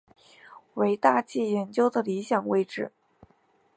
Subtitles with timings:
[0.73, 2.91] 为大气研究的理想位置。